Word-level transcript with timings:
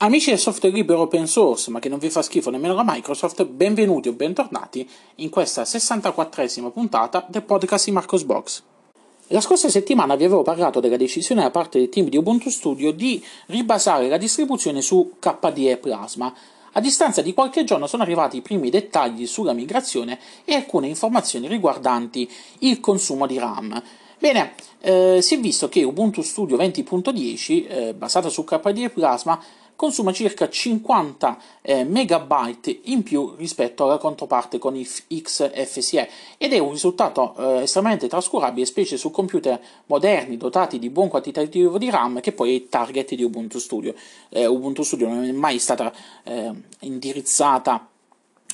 Amici 0.00 0.30
del 0.30 0.38
software 0.38 0.72
libero 0.72 1.00
open 1.00 1.26
source, 1.26 1.72
ma 1.72 1.80
che 1.80 1.88
non 1.88 1.98
vi 1.98 2.08
fa 2.08 2.22
schifo 2.22 2.50
nemmeno 2.50 2.72
la 2.72 2.84
Microsoft, 2.86 3.44
benvenuti 3.44 4.06
o 4.06 4.12
bentornati 4.12 4.88
in 5.16 5.28
questa 5.28 5.62
64esima 5.62 6.70
puntata 6.70 7.26
del 7.28 7.42
podcast 7.42 7.86
di 7.86 7.90
Marcos 7.90 8.22
Box. 8.22 8.62
La 9.26 9.40
scorsa 9.40 9.68
settimana 9.68 10.14
vi 10.14 10.22
avevo 10.22 10.42
parlato 10.42 10.78
della 10.78 10.96
decisione 10.96 11.42
da 11.42 11.50
parte 11.50 11.80
del 11.80 11.88
team 11.88 12.08
di 12.08 12.16
Ubuntu 12.16 12.48
Studio 12.48 12.92
di 12.92 13.20
ribasare 13.46 14.06
la 14.06 14.18
distribuzione 14.18 14.82
su 14.82 15.14
KDE 15.18 15.78
Plasma. 15.78 16.32
A 16.74 16.80
distanza 16.80 17.20
di 17.20 17.34
qualche 17.34 17.64
giorno 17.64 17.88
sono 17.88 18.04
arrivati 18.04 18.36
i 18.36 18.40
primi 18.40 18.70
dettagli 18.70 19.26
sulla 19.26 19.52
migrazione 19.52 20.20
e 20.44 20.54
alcune 20.54 20.86
informazioni 20.86 21.48
riguardanti 21.48 22.30
il 22.60 22.78
consumo 22.78 23.26
di 23.26 23.36
RAM. 23.36 23.82
Bene, 24.20 24.54
eh, 24.80 25.18
si 25.22 25.34
è 25.34 25.40
visto 25.40 25.68
che 25.68 25.82
Ubuntu 25.82 26.22
Studio 26.22 26.56
20.10, 26.56 27.66
eh, 27.66 27.94
basata 27.94 28.28
su 28.28 28.44
KDE 28.44 28.90
Plasma, 28.90 29.40
consuma 29.78 30.12
circa 30.12 30.48
50 30.48 31.38
eh, 31.62 31.84
megabyte 31.84 32.80
in 32.86 33.04
più 33.04 33.34
rispetto 33.36 33.84
alla 33.84 33.96
controparte 33.96 34.58
con 34.58 34.74
XFCE 34.74 36.10
ed 36.36 36.52
è 36.52 36.58
un 36.58 36.72
risultato 36.72 37.36
eh, 37.38 37.62
estremamente 37.62 38.08
trascurabile, 38.08 38.66
specie 38.66 38.96
su 38.96 39.12
computer 39.12 39.60
moderni 39.86 40.36
dotati 40.36 40.80
di 40.80 40.90
buon 40.90 41.06
quantitativo 41.06 41.78
di 41.78 41.90
RAM, 41.90 42.18
che 42.18 42.32
poi 42.32 42.50
è 42.50 42.54
il 42.54 42.68
target 42.68 43.14
di 43.14 43.22
Ubuntu 43.22 43.60
Studio. 43.60 43.94
Eh, 44.30 44.46
Ubuntu 44.46 44.82
Studio 44.82 45.06
non 45.06 45.22
è 45.22 45.30
mai 45.30 45.60
stata 45.60 45.94
eh, 46.24 46.50
indirizzata 46.80 47.88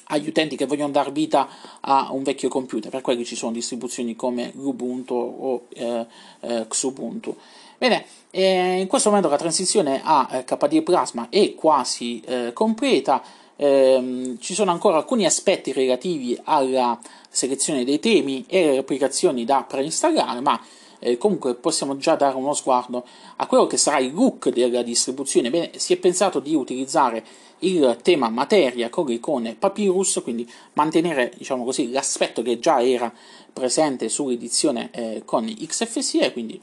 agli 0.08 0.28
utenti 0.28 0.56
che 0.56 0.66
vogliono 0.66 0.92
dar 0.92 1.10
vita 1.10 1.48
a 1.80 2.08
un 2.12 2.22
vecchio 2.22 2.50
computer, 2.50 2.90
per 2.90 3.00
quelli 3.00 3.24
ci 3.24 3.34
sono 3.34 3.52
distribuzioni 3.52 4.14
come 4.14 4.52
Ubuntu 4.54 5.14
o 5.14 5.62
eh, 5.70 6.06
eh, 6.40 6.66
Xubuntu. 6.68 7.34
Bene, 7.78 8.04
eh, 8.30 8.80
in 8.80 8.86
questo 8.86 9.08
momento 9.08 9.28
la 9.30 9.36
transizione 9.36 10.00
a 10.02 10.28
eh, 10.30 10.44
KDE 10.44 10.82
Plasma 10.82 11.28
è 11.28 11.54
quasi 11.54 12.20
eh, 12.20 12.52
completa, 12.52 13.22
ehm, 13.56 14.38
ci 14.38 14.54
sono 14.54 14.70
ancora 14.70 14.96
alcuni 14.96 15.24
aspetti 15.24 15.72
relativi 15.72 16.38
alla 16.44 16.98
selezione 17.28 17.84
dei 17.84 17.98
temi 17.98 18.44
e 18.48 18.70
le 18.70 18.78
applicazioni 18.78 19.44
da 19.44 19.64
preinstallare, 19.66 20.40
ma 20.40 20.60
eh, 21.00 21.18
comunque 21.18 21.54
possiamo 21.54 21.96
già 21.96 22.14
dare 22.14 22.36
uno 22.36 22.54
sguardo 22.54 23.04
a 23.36 23.46
quello 23.46 23.66
che 23.66 23.76
sarà 23.76 23.98
il 23.98 24.14
look 24.14 24.48
della 24.48 24.82
distribuzione. 24.82 25.50
Bene, 25.50 25.72
si 25.76 25.92
è 25.92 25.96
pensato 25.96 26.40
di 26.40 26.54
utilizzare 26.54 27.24
il 27.60 27.98
tema 28.02 28.28
materia 28.28 28.88
con 28.88 29.06
le 29.42 29.54
Papyrus, 29.54 30.20
quindi 30.22 30.50
mantenere 30.74 31.32
diciamo 31.36 31.64
così, 31.64 31.90
l'aspetto 31.90 32.42
che 32.42 32.58
già 32.58 32.82
era 32.82 33.12
presente 33.52 34.08
sull'edizione 34.08 34.90
eh, 34.92 35.22
con 35.24 35.44
XFCE, 35.44 36.32
quindi 36.32 36.60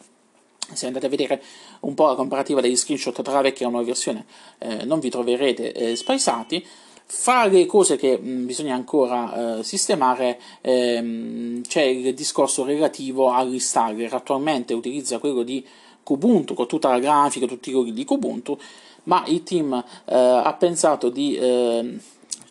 se 0.73 0.87
andate 0.87 1.05
a 1.05 1.09
vedere 1.09 1.41
un 1.81 1.93
po' 1.93 2.07
la 2.07 2.15
comparativa 2.15 2.61
degli 2.61 2.75
screenshot 2.75 3.21
tra 3.21 3.33
la 3.33 3.41
vecchia 3.41 3.61
e 3.61 3.63
la 3.65 3.71
nuova 3.71 3.85
versione, 3.85 4.25
eh, 4.59 4.85
non 4.85 4.99
vi 4.99 5.09
troverete 5.09 5.71
eh, 5.71 5.95
spaesati. 5.95 6.65
Fra 7.05 7.45
le 7.45 7.65
cose 7.65 7.97
che 7.97 8.17
mh, 8.17 8.45
bisogna 8.45 8.73
ancora 8.73 9.57
eh, 9.59 9.63
sistemare 9.63 10.39
ehm, 10.61 11.61
c'è 11.63 11.81
il 11.81 12.13
discorso 12.13 12.63
relativo 12.63 13.31
all'installer. 13.31 14.13
Attualmente 14.13 14.73
utilizza 14.73 15.19
quello 15.19 15.43
di 15.43 15.65
Kubuntu 16.03 16.53
con 16.53 16.67
tutta 16.67 16.89
la 16.89 16.99
grafica, 16.99 17.45
tutti 17.47 17.69
i 17.69 17.73
loghi 17.73 17.91
di 17.91 18.05
Kubuntu, 18.05 18.57
ma 19.03 19.23
il 19.27 19.43
team 19.43 19.73
eh, 19.73 20.15
ha 20.15 20.53
pensato 20.53 21.09
di 21.09 21.35
ehm, 21.35 21.99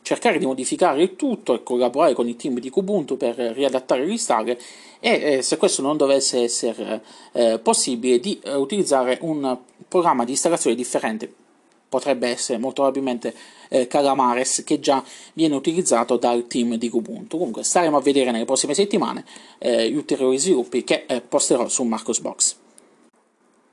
cercare 0.02 0.38
di 0.38 0.46
modificare 0.46 1.02
il 1.02 1.16
tutto 1.16 1.54
e 1.54 1.62
collaborare 1.62 2.14
con 2.14 2.28
il 2.28 2.36
team 2.36 2.58
di 2.58 2.70
Kubuntu 2.70 3.16
per 3.16 3.36
riadattare 3.36 4.04
l'installer 4.04 4.58
e 4.98 5.10
eh, 5.10 5.42
se 5.42 5.56
questo 5.56 5.82
non 5.82 5.96
dovesse 5.96 6.42
essere 6.42 7.02
eh, 7.32 7.58
possibile 7.58 8.18
di 8.18 8.38
eh, 8.42 8.54
utilizzare 8.54 9.18
un 9.22 9.56
programma 9.88 10.24
di 10.24 10.32
installazione 10.32 10.76
differente 10.76 11.32
potrebbe 11.90 12.28
essere 12.28 12.56
molto 12.56 12.83
probabilmente 12.83 13.34
eh, 13.68 13.86
Calamares 13.89 14.62
che 14.64 14.78
già 14.78 15.05
viene 15.34 15.56
utilizzato 15.56 16.16
dal 16.16 16.46
team 16.46 16.77
di 16.77 16.89
Ubuntu. 16.90 17.36
Comunque 17.36 17.64
staremo 17.64 17.96
a 17.96 18.00
vedere 18.00 18.30
nelle 18.30 18.44
prossime 18.46 18.74
settimane 18.74 19.24
eh, 19.58 19.90
gli 19.90 19.96
ulteriori 19.96 20.39
sviluppi 20.39 20.84
che 20.84 21.05
eh, 21.06 21.20
posterò 21.20 21.68
su 21.68 21.83
Marcosbox. 21.83 22.59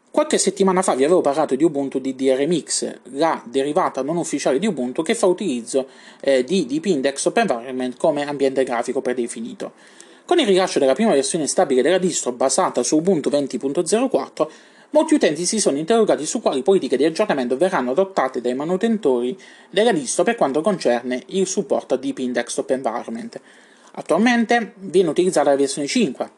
Qualche 0.10 0.38
settimana 0.40 0.82
fa 0.82 0.96
vi 0.96 1.04
avevo 1.04 1.22
parlato 1.22 1.56
di 1.56 1.64
Ubuntu 1.64 2.00
DDRMix, 2.00 3.00
la 3.12 3.40
derivata 3.46 4.02
non 4.02 4.18
ufficiale 4.18 4.58
di 4.58 4.66
Ubuntu 4.66 5.04
che 5.04 5.14
fa 5.14 5.28
utilizzo 5.28 5.88
eh, 6.22 6.44
di 6.44 6.66
Deep 6.66 6.86
Index 6.86 7.26
Open 7.26 7.48
Environment 7.48 7.96
come 7.98 8.26
ambiente 8.26 8.64
grafico 8.64 9.02
predefinito. 9.02 9.74
Con 10.26 10.40
il 10.40 10.48
rilascio 10.48 10.80
della 10.80 10.94
prima 10.94 11.14
versione 11.14 11.46
stabile 11.46 11.84
della 11.84 12.00
distro 12.00 12.32
basata 12.32 12.82
su 12.82 12.98
Ubuntu 12.98 13.30
20.04, 13.30 14.48
molti 14.90 15.14
utenti 15.14 15.46
si 15.46 15.60
sono 15.60 15.78
interrogati 15.78 16.26
su 16.26 16.42
quali 16.42 16.64
politiche 16.64 16.98
di 16.98 17.06
aggiornamento 17.06 17.56
verranno 17.56 17.92
adottate 17.92 18.42
dai 18.42 18.56
manutentori 18.56 19.38
della 19.70 19.92
distro 19.92 20.24
per 20.24 20.36
quanto 20.36 20.62
concerne 20.62 21.22
il 21.28 21.46
supporto 21.46 21.94
a 21.94 21.98
Deep 21.98 22.18
Index 22.18 22.58
Open 22.58 22.78
Environment. 22.78 23.40
Attualmente 23.94 24.74
viene 24.80 25.10
utilizzata 25.10 25.52
la 25.52 25.56
versione 25.56 25.88
5, 25.88 26.30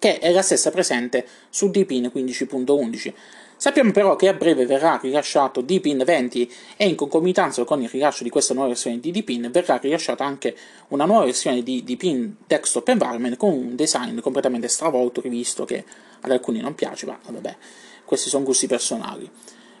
che 0.00 0.18
è 0.18 0.32
la 0.32 0.42
stessa 0.42 0.72
presente 0.72 1.24
su 1.50 1.70
Deepin 1.70 2.10
15.11. 2.12 3.12
Sappiamo 3.60 3.92
però 3.92 4.16
che 4.16 4.26
a 4.26 4.32
breve 4.32 4.64
verrà 4.64 4.98
rilasciato 5.02 5.60
Deepin 5.60 6.02
20 6.02 6.50
e 6.78 6.88
in 6.88 6.94
concomitanza 6.94 7.62
con 7.64 7.82
il 7.82 7.90
rilascio 7.90 8.24
di 8.24 8.30
questa 8.30 8.54
nuova 8.54 8.70
versione 8.70 8.98
di 8.98 9.10
Deepin 9.10 9.50
verrà 9.52 9.76
rilasciata 9.76 10.24
anche 10.24 10.56
una 10.88 11.04
nuova 11.04 11.26
versione 11.26 11.62
di 11.62 11.84
Deepin 11.84 12.36
Desktop 12.46 12.88
Environment 12.88 13.36
con 13.36 13.52
un 13.52 13.76
design 13.76 14.18
completamente 14.20 14.66
stravolto, 14.68 15.20
rivisto 15.20 15.66
che 15.66 15.84
ad 16.22 16.30
alcuni 16.30 16.60
non 16.60 16.74
piace, 16.74 17.04
ma 17.04 17.18
vabbè, 17.22 17.56
questi 18.06 18.30
sono 18.30 18.44
gusti 18.44 18.66
personali. 18.66 19.30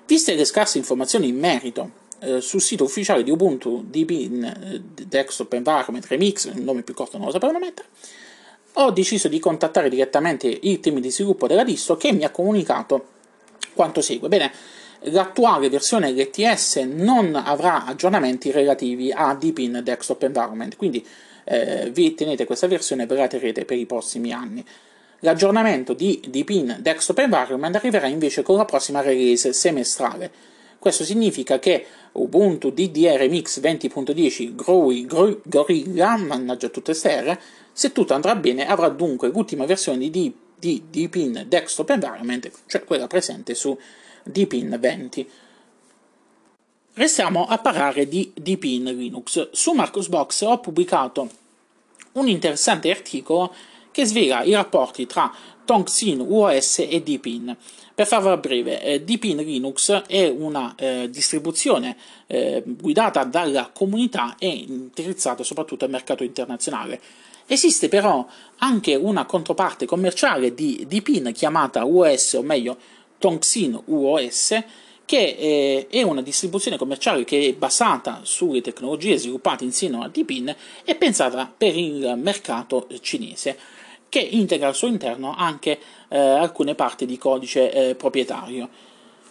Viste 0.04 0.34
le 0.34 0.44
scarse 0.44 0.76
informazioni 0.76 1.28
in 1.28 1.38
merito 1.38 1.90
eh, 2.18 2.42
sul 2.42 2.60
sito 2.60 2.84
ufficiale 2.84 3.22
di 3.22 3.30
Ubuntu 3.30 3.82
Deepin 3.88 4.44
eh, 4.44 5.04
Desktop 5.06 5.54
Environment 5.54 6.04
Remix, 6.04 6.52
il 6.54 6.60
nome 6.60 6.82
più 6.82 6.92
corto 6.92 7.16
non 7.16 7.28
lo 7.28 7.32
sapevano 7.32 7.58
mettere, 7.58 7.88
ho 8.74 8.90
deciso 8.90 9.28
di 9.28 9.38
contattare 9.38 9.88
direttamente 9.88 10.46
il 10.62 10.80
team 10.80 11.00
di 11.00 11.10
sviluppo 11.10 11.46
della 11.46 11.64
distro 11.64 11.96
che 11.96 12.12
mi 12.12 12.24
ha 12.24 12.30
comunicato 12.30 13.06
quanto 13.74 14.00
segue. 14.00 14.28
Bene, 14.28 14.52
l'attuale 15.04 15.68
versione 15.68 16.12
LTS 16.12 16.76
non 16.76 17.34
avrà 17.34 17.84
aggiornamenti 17.84 18.50
relativi 18.50 19.12
a 19.12 19.34
Deepin 19.34 19.80
Desktop 19.82 20.22
Environment, 20.22 20.76
quindi 20.76 21.04
eh, 21.44 21.90
vi 21.90 22.14
tenete 22.14 22.44
questa 22.44 22.66
versione 22.66 23.04
e 23.04 23.06
ve 23.06 23.16
la 23.16 23.26
terrete 23.26 23.64
per 23.64 23.78
i 23.78 23.86
prossimi 23.86 24.32
anni. 24.32 24.64
L'aggiornamento 25.20 25.92
di 25.92 26.22
Deepin 26.28 26.78
Desktop 26.80 27.18
Environment 27.18 27.74
arriverà 27.74 28.06
invece 28.06 28.42
con 28.42 28.56
la 28.56 28.64
prossima 28.64 29.00
release 29.00 29.52
semestrale. 29.52 30.30
Questo 30.78 31.04
significa 31.04 31.58
che 31.58 31.84
Ubuntu 32.12 32.70
DDR 32.70 33.28
Mix 33.28 33.60
20.10 33.60 34.54
Growy 34.54 35.06
Gorilla, 35.44 36.16
mannaggia 36.16 36.68
tutte 36.70 36.94
ste 36.94 37.38
se 37.80 37.92
tutto 37.92 38.12
andrà 38.12 38.36
bene 38.36 38.66
avrà 38.66 38.90
dunque 38.90 39.28
l'ultima 39.28 39.64
versione 39.64 40.10
di 40.10 40.34
di 40.60 40.82
Deepin 40.90 41.46
Desktop 41.48 41.88
Environment, 41.88 42.50
cioè 42.66 42.84
quella 42.84 43.06
presente 43.06 43.54
su 43.54 43.74
Deepin 44.22 44.76
20. 44.78 45.28
Restiamo 46.92 47.46
a 47.46 47.56
parlare 47.56 48.06
di 48.06 48.30
Deepin 48.34 48.84
Linux. 48.84 49.52
Su 49.52 49.72
Marcusbox 49.72 50.42
ho 50.42 50.58
pubblicato 50.58 51.30
un 52.12 52.28
interessante 52.28 52.90
articolo 52.90 53.54
che 53.90 54.04
svela 54.04 54.42
i 54.42 54.52
rapporti 54.52 55.06
tra 55.06 55.34
Tongxin 55.64 56.20
UOS 56.20 56.80
e 56.80 57.00
Deepin. 57.02 57.56
Per 57.94 58.06
farla 58.06 58.36
breve, 58.36 58.82
eh, 58.82 59.00
Deepin 59.00 59.38
Linux 59.38 59.90
è 60.06 60.28
una 60.28 60.74
eh, 60.76 61.08
distribuzione 61.10 61.96
eh, 62.26 62.62
guidata 62.66 63.24
dalla 63.24 63.70
comunità 63.72 64.36
e 64.38 64.48
indirizzata 64.48 65.42
soprattutto 65.42 65.86
al 65.86 65.90
mercato 65.90 66.22
internazionale. 66.22 67.00
Esiste 67.52 67.88
però 67.88 68.24
anche 68.58 68.94
una 68.94 69.26
controparte 69.26 69.84
commerciale 69.84 70.54
di, 70.54 70.84
di 70.86 71.02
PIN 71.02 71.32
chiamata 71.34 71.84
UOS, 71.84 72.34
o 72.34 72.42
meglio 72.42 72.76
Tongxin 73.18 73.76
UOS, 73.86 74.62
che 75.04 75.36
eh, 75.36 75.86
è 75.90 76.02
una 76.02 76.22
distribuzione 76.22 76.76
commerciale 76.76 77.24
che 77.24 77.48
è 77.48 77.52
basata 77.54 78.20
sulle 78.22 78.60
tecnologie 78.60 79.18
sviluppate 79.18 79.64
insieme 79.64 80.04
a 80.04 80.06
DPIN 80.06 80.54
e 80.84 80.94
pensata 80.94 81.52
per 81.54 81.76
il 81.76 82.14
mercato 82.22 82.86
cinese, 83.00 83.58
che 84.08 84.20
integra 84.20 84.68
al 84.68 84.76
suo 84.76 84.86
interno 84.86 85.34
anche 85.36 85.76
eh, 86.06 86.16
alcune 86.16 86.76
parti 86.76 87.04
di 87.04 87.18
codice 87.18 87.72
eh, 87.72 87.94
proprietario. 87.96 88.68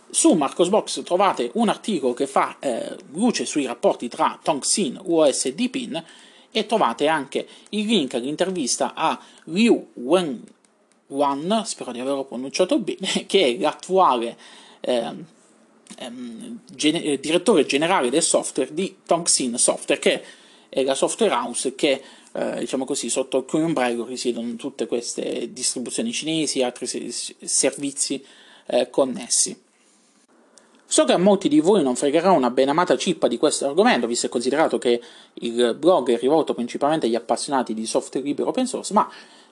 Su 0.10 0.34
Marcosbox 0.34 1.04
trovate 1.04 1.52
un 1.54 1.70
articolo 1.70 2.14
che 2.14 2.28
fa 2.28 2.58
eh, 2.60 2.98
luce 3.14 3.46
sui 3.46 3.66
rapporti 3.66 4.10
tra 4.10 4.38
Tongxin, 4.44 5.00
UOS 5.06 5.46
e 5.46 5.54
DPIN 5.54 6.04
e 6.52 6.66
trovate 6.66 7.08
anche 7.08 7.48
il 7.70 7.86
link 7.86 8.14
all'intervista 8.16 8.94
a 8.94 9.20
Liu 9.46 9.90
Wenwan, 9.94 11.64
spero 11.66 11.92
di 11.92 12.00
averlo 12.00 12.24
pronunciato 12.24 12.80
bene, 12.80 13.26
che 13.28 13.46
è 13.46 13.58
l'attuale 13.58 14.38
eh, 14.82 15.14
ehm, 15.98 16.60
gen- 16.72 17.20
direttore 17.20 17.66
generale 17.66 18.10
del 18.10 18.24
software 18.24 18.74
di 18.74 18.98
Tongxin 19.06 19.58
Software, 19.58 20.02
che 20.02 20.24
è 20.70 20.84
la 20.84 20.96
software 20.96 21.34
house 21.34 21.76
che 21.76 22.02
eh, 22.32 22.60
diciamo 22.60 22.86
così, 22.86 23.10
sotto 23.10 23.44
cui 23.44 23.62
ombrello 23.62 24.06
risiedono 24.06 24.56
tutte 24.56 24.86
queste 24.86 25.52
distribuzioni 25.52 26.12
cinesi 26.12 26.60
e 26.60 26.64
altri 26.64 26.86
se- 26.86 27.36
servizi 27.44 28.24
eh, 28.68 28.90
connessi. 28.90 29.68
So 30.92 31.06
che 31.06 31.14
a 31.14 31.20
molti 31.20 31.50
di 31.50 31.60
voi 31.60 31.84
non 31.84 31.96
fregherà 31.96 32.32
una 32.32 32.50
benamata 32.50 32.98
cippa 32.98 33.28
di 33.28 33.38
questo 33.38 33.68
argomento, 33.68 34.08
visto 34.08 34.26
e 34.26 34.30
considerato 34.30 34.80
che 34.80 35.00
il 35.36 35.76
blog 35.78 36.10
è 36.10 36.18
rivolto 36.18 36.56
principalmente 36.56 37.06
agli 37.06 37.14
appassionati 37.14 37.76
di 37.76 37.86
software 37.86 38.26
libero 38.26 38.50
open 38.50 38.66
source, 38.66 38.92
ma 38.94 39.08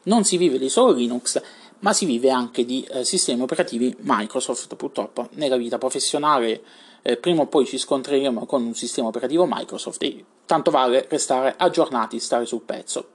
non 0.06 0.24
si 0.24 0.36
vive 0.38 0.58
di 0.58 0.68
solo 0.68 0.94
Linux, 0.94 1.40
ma 1.82 1.94
si 1.94 2.06
vive 2.06 2.32
anche 2.32 2.66
di 2.66 2.84
eh, 2.90 3.06
sistemi 3.06 3.44
operativi 3.44 3.96
Microsoft, 4.00 4.76
purtroppo. 4.76 5.30
Nella 5.34 5.58
vita 5.58 5.78
professionale 5.78 6.64
eh, 7.04 7.18
prima 7.18 7.44
o 7.44 7.46
poi 7.46 7.68
ci 7.68 7.78
scontreremo 7.78 8.48
con 8.48 8.66
un 8.66 8.74
sistema 8.74 9.10
operativo 9.10 9.46
Microsoft 9.48 10.02
e 10.02 10.26
tanto 10.48 10.72
vale 10.72 11.06
restare 11.08 11.54
aggiornati, 11.56 12.20
stare 12.20 12.48
sul 12.48 12.62
pezzo. 12.62 13.10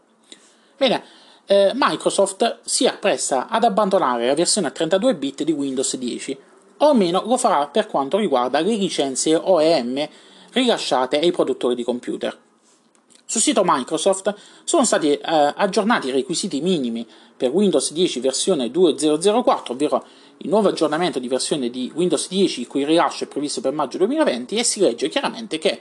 Bene, 0.76 1.02
eh, 1.46 1.72
Microsoft 1.74 2.60
si 2.62 2.86
appresta 2.86 3.48
ad 3.48 3.64
abbandonare 3.64 4.28
la 4.28 4.34
versione 4.34 4.68
a 4.68 4.70
32 4.70 5.16
bit 5.16 5.42
di 5.42 5.50
Windows 5.50 5.96
10 5.96 6.50
o 6.82 6.88
almeno 6.88 7.22
lo 7.26 7.36
farà 7.36 7.66
per 7.68 7.86
quanto 7.86 8.18
riguarda 8.18 8.60
le 8.60 8.74
licenze 8.74 9.34
OEM 9.34 10.08
rilasciate 10.52 11.18
ai 11.18 11.30
produttori 11.30 11.74
di 11.74 11.84
computer. 11.84 12.36
Sul 13.24 13.40
sito 13.40 13.62
Microsoft 13.64 14.34
sono 14.64 14.84
stati 14.84 15.12
eh, 15.12 15.20
aggiornati 15.22 16.08
i 16.08 16.10
requisiti 16.10 16.60
minimi 16.60 17.06
per 17.36 17.50
Windows 17.50 17.92
10 17.92 18.20
versione 18.20 18.66
2.004, 18.66 19.72
ovvero 19.72 20.04
il 20.38 20.48
nuovo 20.48 20.68
aggiornamento 20.68 21.18
di 21.18 21.28
versione 21.28 21.70
di 21.70 21.90
Windows 21.94 22.28
10 22.28 22.60
il 22.60 22.66
cui 22.66 22.84
rilascio 22.84 23.24
è 23.24 23.26
previsto 23.28 23.60
per 23.60 23.72
maggio 23.72 23.98
2020 23.98 24.56
e 24.56 24.64
si 24.64 24.80
legge 24.80 25.08
chiaramente 25.08 25.58
che 25.58 25.80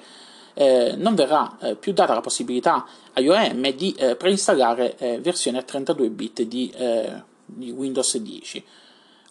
eh, 0.54 0.94
non 0.98 1.16
verrà 1.16 1.58
eh, 1.62 1.76
più 1.76 1.94
data 1.94 2.14
la 2.14 2.22
possibilità 2.22 2.86
agli 3.14 3.28
OEM 3.28 3.72
di 3.74 3.94
eh, 3.98 4.16
preinstallare 4.16 4.96
eh, 4.98 5.20
versioni 5.20 5.58
a 5.58 5.64
32 5.64 6.10
bit 6.10 6.44
di, 6.44 6.72
eh, 6.76 7.22
di 7.44 7.72
Windows 7.72 8.18
10. 8.18 8.64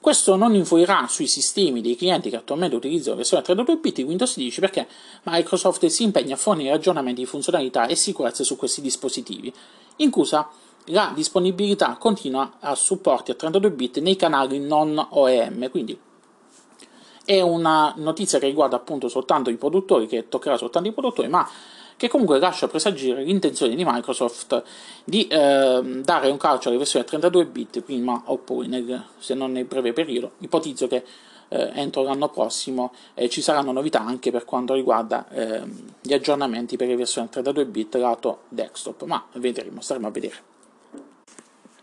Questo 0.01 0.35
non 0.35 0.55
influirà 0.55 1.07
sui 1.09 1.27
sistemi 1.27 1.83
dei 1.83 1.95
clienti 1.95 2.31
che 2.31 2.37
attualmente 2.37 2.75
utilizzano 2.75 3.11
la 3.11 3.17
versione 3.17 3.43
32 3.43 3.77
bit 3.77 3.97
di 3.97 4.03
Windows 4.03 4.35
10 4.35 4.61
perché 4.61 4.89
Microsoft 5.25 5.85
si 5.87 6.05
impegna 6.05 6.35
a 6.35 6.39
fornire 6.39 6.73
aggiornamenti 6.73 7.21
di 7.21 7.27
funzionalità 7.27 7.87
e 7.87 7.95
sicurezza 7.97 8.43
su 8.43 8.57
questi 8.57 8.81
dispositivi, 8.81 9.53
inclusa 9.97 10.49
la 10.87 11.13
disponibilità 11.15 11.97
continua 11.99 12.55
a 12.61 12.75
supporti 12.75 13.31
a 13.31 13.35
32 13.35 13.71
bit 13.73 13.99
nei 13.99 14.17
canali 14.17 14.59
non 14.59 15.07
OEM, 15.11 15.69
quindi 15.69 15.99
è 17.23 17.43
una 17.43 17.93
notizia 17.99 18.39
che 18.39 18.47
riguarda 18.47 18.77
appunto 18.77 19.09
soltanto 19.09 19.51
i 19.51 19.57
produttori, 19.57 20.07
che 20.07 20.29
toccherà 20.29 20.57
soltanto 20.57 20.89
i 20.89 20.93
produttori, 20.93 21.29
ma 21.29 21.47
che 22.01 22.09
comunque 22.09 22.39
lascia 22.39 22.67
presagire 22.67 23.23
l'intenzione 23.23 23.75
di 23.75 23.85
Microsoft 23.85 24.63
di 25.05 25.27
eh, 25.27 26.01
dare 26.03 26.31
un 26.31 26.39
calcio 26.39 26.71
alle 26.71 26.79
versioni 26.79 27.05
32 27.05 27.45
bit 27.45 27.83
prima 27.83 28.23
o 28.25 28.39
poi, 28.39 28.69
nel, 28.69 29.05
se 29.19 29.35
non 29.35 29.53
nel 29.53 29.67
breve 29.67 29.93
periodo. 29.93 30.31
Ipotizzo 30.39 30.87
che 30.87 31.05
eh, 31.49 31.71
entro 31.75 32.03
l'anno 32.03 32.31
prossimo 32.31 32.95
eh, 33.13 33.29
ci 33.29 33.43
saranno 33.43 33.73
novità 33.73 34.01
anche 34.01 34.31
per 34.31 34.47
quanto 34.47 34.73
riguarda 34.73 35.29
ehm, 35.29 35.93
gli 36.01 36.15
aggiornamenti 36.15 36.79
per 36.79 36.89
le 36.89 36.97
versioni 36.97 37.29
32 37.29 37.67
bit 37.67 37.95
lato 37.97 38.45
desktop, 38.49 39.03
ma 39.03 39.23
vedremo, 39.35 39.83
staremo 39.83 40.07
a 40.07 40.11
vedere. 40.11 40.50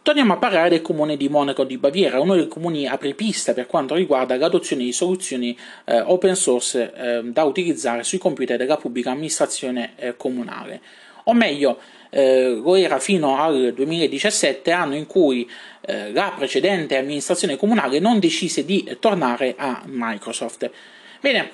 Torniamo 0.08 0.36
a 0.36 0.38
parlare 0.38 0.70
del 0.70 0.82
comune 0.82 1.18
di 1.18 1.28
Monaco 1.28 1.66
di 1.66 1.78
Baviera, 1.78 2.22
uno 2.22 2.36
dei 2.36 2.48
comuni 2.48 2.88
apripista 2.88 3.52
per 3.52 3.68
quanto 3.68 3.94
riguarda 3.94 4.38
l'adozione 4.38 4.86
di 4.86 4.94
soluzioni 4.94 5.54
eh, 5.84 6.00
open 6.00 6.34
source 6.34 6.94
eh, 6.94 7.24
da 7.24 7.44
utilizzare 7.44 8.06
sui 8.06 8.18
computer 8.18 8.56
della 8.56 8.78
pubblica 8.78 9.12
amministrazione 9.12 9.96
eh, 9.98 10.16
comunale. 10.16 10.80
O 11.26 11.34
meglio, 11.34 11.82
eh, 12.10 12.48
lo 12.48 12.76
era 12.76 13.00
fino 13.00 13.38
al 13.38 13.74
2017, 13.74 14.72
anno 14.72 14.96
in 14.96 15.08
cui 15.08 15.46
eh, 15.82 16.14
la 16.14 16.34
precedente 16.34 16.96
amministrazione 16.96 17.58
comunale 17.58 18.00
non 18.00 18.20
decise 18.20 18.64
di 18.64 18.96
tornare 19.02 19.56
a 19.58 19.82
Microsoft. 19.88 20.72
Bene, 21.20 21.52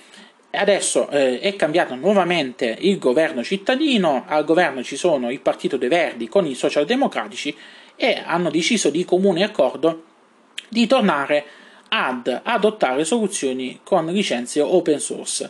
Adesso 0.55 1.09
eh, 1.09 1.39
è 1.39 1.55
cambiato 1.55 1.95
nuovamente 1.95 2.77
il 2.79 3.00
governo 3.00 3.44
cittadino, 3.44 4.25
al 4.27 4.45
governo 4.45 4.83
ci 4.83 4.95
sono 4.95 5.31
il 5.31 5.39
Partito 5.39 5.77
dei 5.77 5.89
Verdi 5.89 6.29
con 6.29 6.45
i 6.45 6.53
socialdemocratici 6.53 7.55
e 7.95 8.21
hanno 8.23 8.51
deciso 8.51 8.91
di 8.91 9.03
comune 9.03 9.44
accordo 9.44 10.03
di 10.69 10.85
tornare 10.85 11.44
ad 11.89 12.41
adottare 12.44 13.03
soluzioni 13.03 13.79
con 13.83 14.05
licenze 14.05 14.61
open 14.61 15.00
source. 15.00 15.50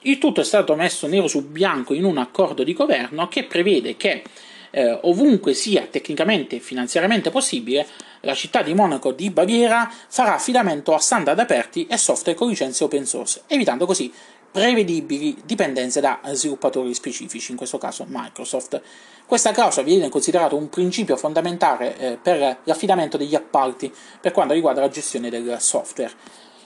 Il 0.00 0.16
tutto 0.16 0.40
è 0.40 0.44
stato 0.44 0.74
messo 0.74 1.06
nero 1.06 1.28
su 1.28 1.46
bianco 1.46 1.92
in 1.92 2.04
un 2.04 2.16
accordo 2.16 2.64
di 2.64 2.72
governo 2.72 3.28
che 3.28 3.44
prevede 3.44 3.98
che 3.98 4.22
eh, 4.70 4.98
ovunque 5.02 5.52
sia 5.54 5.86
tecnicamente 5.90 6.56
e 6.56 6.60
finanziariamente 6.60 7.30
possibile, 7.30 7.86
la 8.20 8.34
città 8.34 8.62
di 8.62 8.74
Monaco 8.74 9.12
di 9.12 9.30
Baviera 9.30 9.90
farà 10.08 10.34
affidamento 10.34 10.94
a 10.94 10.98
standard 10.98 11.38
aperti 11.38 11.86
e 11.86 11.96
software 11.96 12.36
con 12.36 12.48
licenze 12.48 12.84
open 12.84 13.06
source, 13.06 13.42
evitando 13.46 13.86
così 13.86 14.12
prevedibili 14.50 15.36
dipendenze 15.44 16.00
da 16.00 16.20
sviluppatori 16.32 16.92
specifici, 16.94 17.50
in 17.50 17.56
questo 17.56 17.78
caso 17.78 18.04
Microsoft. 18.08 18.80
Questa 19.26 19.52
clausola 19.52 19.86
viene 19.86 20.08
considerata 20.08 20.54
un 20.54 20.68
principio 20.68 21.16
fondamentale 21.16 21.98
eh, 21.98 22.18
per 22.20 22.58
l'affidamento 22.64 23.16
degli 23.16 23.34
appalti 23.34 23.92
per 24.20 24.32
quanto 24.32 24.54
riguarda 24.54 24.80
la 24.80 24.88
gestione 24.88 25.28
del 25.28 25.56
software. 25.60 26.12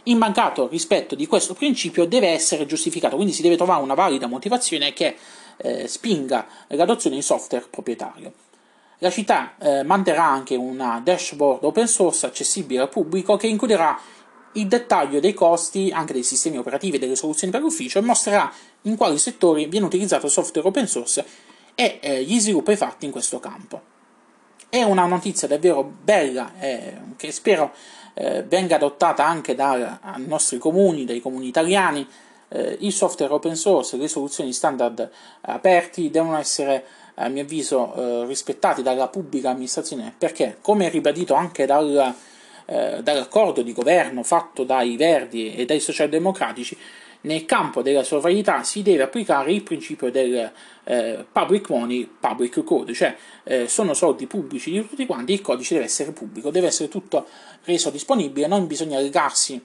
Il 0.04 0.16
mancato 0.16 0.68
rispetto 0.68 1.14
di 1.14 1.26
questo 1.26 1.54
principio 1.54 2.06
deve 2.06 2.28
essere 2.28 2.66
giustificato, 2.66 3.14
quindi 3.16 3.32
si 3.32 3.42
deve 3.42 3.56
trovare 3.56 3.82
una 3.82 3.94
valida 3.94 4.26
motivazione 4.26 4.92
che 4.92 5.16
eh, 5.56 5.86
spinga 5.86 6.46
l'adozione 6.68 7.16
di 7.16 7.22
software 7.22 7.66
proprietario. 7.70 8.32
La 8.98 9.10
città 9.10 9.54
eh, 9.58 9.82
manterrà 9.82 10.24
anche 10.24 10.54
una 10.54 11.00
dashboard 11.02 11.64
open 11.64 11.88
source 11.88 12.26
accessibile 12.26 12.82
al 12.82 12.88
pubblico 12.88 13.36
che 13.36 13.48
includerà 13.48 13.98
il 14.52 14.66
dettaglio 14.66 15.20
dei 15.20 15.34
costi 15.34 15.90
anche 15.92 16.12
dei 16.12 16.22
sistemi 16.22 16.58
operativi 16.58 16.96
e 16.96 16.98
delle 16.98 17.16
soluzioni 17.16 17.52
per 17.52 17.62
l'ufficio 17.62 17.98
e 17.98 18.02
mostrerà 18.02 18.52
in 18.82 18.96
quali 18.96 19.18
settori 19.18 19.66
viene 19.66 19.86
utilizzato 19.86 20.26
il 20.26 20.32
software 20.32 20.68
open 20.68 20.86
source 20.86 21.24
e 21.74 21.98
eh, 22.02 22.22
gli 22.22 22.38
sviluppi 22.38 22.76
fatti 22.76 23.06
in 23.06 23.10
questo 23.10 23.38
campo. 23.40 23.80
È 24.68 24.82
una 24.82 25.06
notizia 25.06 25.48
davvero 25.48 25.82
bella 25.82 26.52
eh, 26.58 26.96
che 27.16 27.30
spero 27.30 27.72
eh, 28.14 28.42
venga 28.42 28.76
adottata 28.76 29.26
anche 29.26 29.54
dai 29.54 29.86
nostri 30.26 30.58
comuni, 30.58 31.04
dai 31.04 31.20
comuni 31.20 31.46
italiani. 31.46 32.06
Eh, 32.48 32.78
il 32.80 32.92
software 32.92 33.32
open 33.32 33.56
source, 33.56 33.96
le 33.96 34.08
soluzioni 34.08 34.52
standard 34.52 35.10
aperti 35.42 36.10
devono 36.10 36.38
essere 36.38 36.84
a 37.14 37.28
mio 37.28 37.42
avviso 37.42 37.94
eh, 37.94 38.26
rispettati 38.26 38.82
dalla 38.82 39.08
pubblica 39.08 39.50
amministrazione 39.50 40.14
perché, 40.16 40.58
come 40.60 40.88
ribadito 40.88 41.34
anche 41.34 41.66
dal 41.66 42.14
eh, 42.72 43.02
dall'accordo 43.02 43.60
di 43.60 43.74
governo 43.74 44.22
fatto 44.22 44.64
dai 44.64 44.96
Verdi 44.96 45.54
e 45.54 45.66
dai 45.66 45.78
socialdemocratici, 45.78 46.76
nel 47.22 47.44
campo 47.44 47.82
della 47.82 48.02
sovranità 48.02 48.62
si 48.62 48.82
deve 48.82 49.02
applicare 49.02 49.52
il 49.52 49.62
principio 49.62 50.10
del 50.10 50.50
eh, 50.84 51.24
public 51.30 51.68
money, 51.68 52.08
public 52.18 52.64
code, 52.64 52.94
cioè 52.94 53.14
eh, 53.44 53.68
sono 53.68 53.92
soldi 53.92 54.26
pubblici 54.26 54.70
di 54.70 54.88
tutti 54.88 55.04
quanti, 55.04 55.34
il 55.34 55.42
codice 55.42 55.74
deve 55.74 55.86
essere 55.86 56.12
pubblico, 56.12 56.50
deve 56.50 56.68
essere 56.68 56.88
tutto 56.88 57.26
reso 57.64 57.90
disponibile, 57.90 58.46
non 58.46 58.66
bisogna 58.66 58.98
legarsi 58.98 59.62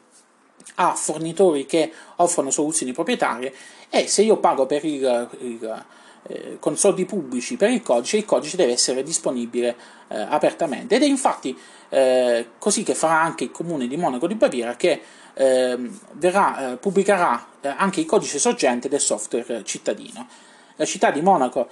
a 0.76 0.94
fornitori 0.94 1.66
che 1.66 1.92
offrono 2.18 2.52
soluzioni 2.52 2.92
proprietarie 2.92 3.54
e 3.90 4.08
se 4.08 4.22
io 4.22 4.38
pago 4.38 4.66
per 4.66 4.84
il, 4.84 5.30
il 5.40 5.86
eh, 6.28 6.58
con 6.60 6.76
soldi 6.76 7.06
pubblici 7.06 7.56
per 7.56 7.70
il 7.70 7.82
codice, 7.82 8.18
il 8.18 8.26
codice 8.26 8.58
deve 8.58 8.74
essere 8.74 9.02
disponibile 9.02 9.76
eh, 10.10 10.18
apertamente. 10.20 10.96
Ed 10.96 11.04
è 11.04 11.06
infatti 11.06 11.58
eh, 11.90 12.50
così 12.58 12.84
che 12.84 12.96
farà 12.96 13.22
anche 13.22 13.46
il 13.46 13.52
comune 13.52 13.88
di 13.88 13.96
Monaco 13.96 14.28
di 14.28 14.36
Baviera 14.36 14.76
che 14.76 15.02
ehm, 15.34 16.00
verrà, 16.14 16.74
eh, 16.74 16.78
pubblicherà 16.78 17.48
eh, 17.62 17.68
anche 17.70 18.02
il 18.02 18.06
codice 18.06 18.40
sorgente 18.40 18.90
del 18.90 19.00
software 19.00 19.64
cittadino. 19.64 20.28
La 20.76 20.86
città 20.86 21.10
di 21.10 21.22
Monaco 21.22 21.70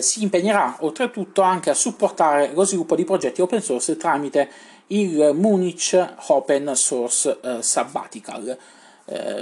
si 0.00 0.24
impegnerà 0.24 0.78
oltretutto 0.80 1.42
anche 1.42 1.70
a 1.70 1.74
supportare 1.74 2.50
lo 2.54 2.64
sviluppo 2.64 2.96
di 2.96 3.04
progetti 3.04 3.40
open 3.40 3.62
source 3.62 3.96
tramite 3.96 4.50
il 4.88 5.30
Munich 5.32 5.96
Open 6.26 6.74
Source 6.74 7.38
Sabbatical. 7.60 8.58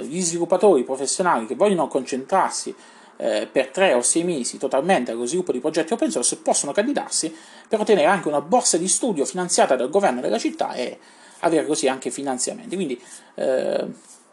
gli 0.03 0.21
sviluppatori 0.21 0.85
professionali 0.85 1.47
che 1.47 1.55
vogliono 1.55 1.89
concentrarsi 1.89 2.69
eh, 2.69 2.75
per 3.17 3.69
tre 3.73 3.95
o 3.95 4.03
sei 4.03 4.25
mesi 4.25 4.59
totalmente 4.59 5.11
allo 5.11 5.27
sviluppo 5.27 5.53
di 5.53 5.61
progetti 5.61 5.95
open 5.95 6.11
source 6.11 6.37
possono 6.37 6.73
candidarsi 6.73 7.35
per 7.67 7.81
ottenere 7.81 8.07
anche 8.07 8.29
una 8.29 8.41
borsa 8.41 8.77
di 8.77 8.89
studio 8.89 9.25
finanziata 9.25 9.75
dal 9.75 9.89
governo 9.89 10.21
della 10.21 10.39
città 10.39 10.75
e 10.75 10.99
avere 11.41 11.67
così 11.67 11.89
anche 11.89 12.11
finanziamenti. 12.11 12.75
Quindi 12.77 13.01
eh, 13.35 13.87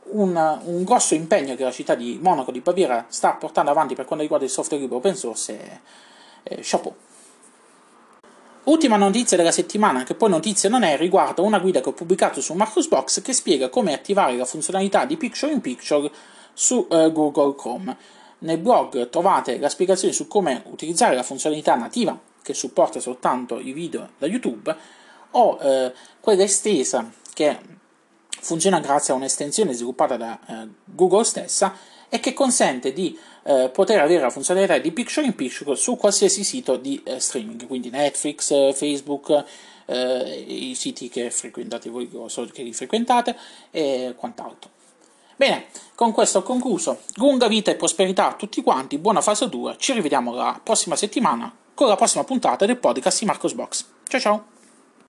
un, 0.03 0.59
un, 0.65 0.83
grosso 0.83 1.15
impegno 1.15 1.55
che 1.55 1.63
la 1.63 1.71
città 1.71 1.95
di 1.95 2.19
Monaco 2.21 2.51
di 2.51 2.59
Baviera 2.59 3.05
sta 3.07 3.31
portando 3.33 3.71
avanti 3.71 3.95
per 3.95 4.05
quanto 4.05 4.23
riguarda 4.23 4.45
il 4.45 4.51
software 4.51 4.81
libero 4.81 4.99
open 4.99 5.15
source 5.15 5.53
e, 5.53 5.79
e 6.43 6.59
chapeau. 6.61 6.93
Ultima 8.65 8.95
notizia 8.95 9.35
della 9.35 9.51
settimana, 9.51 10.03
che 10.03 10.15
poi 10.15 10.29
notizia 10.29 10.69
non 10.69 10.83
è, 10.83 10.95
riguarda 10.95 11.41
una 11.41 11.59
guida 11.59 11.81
che 11.81 11.89
ho 11.89 11.93
pubblicato 11.93 12.39
su 12.39 12.53
Marcusbox 12.53 13.21
che 13.21 13.33
spiega 13.33 13.67
come 13.67 13.93
attivare 13.93 14.37
la 14.37 14.45
funzionalità 14.45 15.03
di 15.03 15.17
Picture 15.17 15.51
in 15.51 15.59
Picture 15.59 16.09
su 16.53 16.87
uh, 16.89 17.11
Google 17.11 17.55
Chrome. 17.55 17.97
Nel 18.43 18.57
blog 18.57 19.09
trovate 19.09 19.57
la 19.57 19.69
spiegazione 19.69 20.13
su 20.13 20.27
come 20.27 20.63
utilizzare 20.65 21.15
la 21.15 21.23
funzionalità 21.23 21.75
nativa 21.75 22.19
che 22.41 22.53
supporta 22.53 22.99
soltanto 22.99 23.57
i 23.57 23.71
video 23.71 24.09
da 24.17 24.27
YouTube 24.27 24.75
o 25.31 25.57
eh, 25.61 25.93
quella 26.19 26.43
estesa 26.43 27.09
che 27.33 27.57
funziona 28.41 28.81
grazie 28.81 29.13
a 29.13 29.17
un'estensione 29.17 29.71
sviluppata 29.71 30.17
da 30.17 30.39
eh, 30.45 30.67
Google 30.83 31.23
stessa 31.23 31.73
e 32.09 32.19
che 32.19 32.33
consente 32.33 32.91
di 32.91 33.17
eh, 33.43 33.69
poter 33.73 34.01
avere 34.01 34.21
la 34.21 34.29
funzionalità 34.29 34.77
di 34.77 34.91
picture 34.91 35.25
in 35.25 35.35
picture 35.35 35.75
su 35.77 35.95
qualsiasi 35.95 36.43
sito 36.43 36.75
di 36.75 37.01
eh, 37.05 37.21
streaming, 37.21 37.65
quindi 37.65 37.89
Netflix, 37.89 38.49
Facebook, 38.73 39.43
eh, 39.85 40.45
i 40.47 40.75
siti 40.75 41.07
che 41.07 41.31
frequentate 41.31 41.89
voi 41.89 42.09
che 42.51 42.61
li 42.61 42.73
frequentate 42.73 43.35
e 43.71 44.13
quant'altro. 44.17 44.72
Bene, 45.35 45.67
con 45.95 46.11
questo 46.11 46.39
ho 46.39 46.43
concluso. 46.43 47.01
Lunga 47.15 47.47
vita 47.47 47.71
e 47.71 47.75
prosperità 47.75 48.29
a 48.29 48.33
tutti 48.33 48.61
quanti, 48.61 48.97
buona 48.97 49.21
fase 49.21 49.49
2. 49.49 49.75
Ci 49.77 49.93
rivediamo 49.93 50.33
la 50.33 50.59
prossima 50.61 50.95
settimana 50.95 51.51
con 51.73 51.87
la 51.87 51.95
prossima 51.95 52.23
puntata 52.23 52.65
del 52.65 52.77
podcast 52.77 53.19
di 53.19 53.25
Marcos 53.25 53.53
Box. 53.53 53.85
Ciao 54.07 54.19
ciao! 54.19 54.52